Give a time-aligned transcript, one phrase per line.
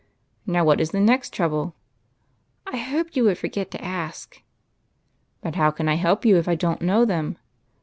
[0.47, 1.75] Now what is the next trouble?""
[2.65, 4.41] I hoped you would forget to ask.""
[5.43, 7.37] But how can I help you if I don't know them